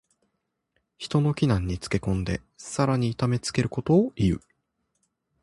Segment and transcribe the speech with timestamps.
[0.97, 4.39] 人の危難につけ込んでさらに痛めつけることをいう。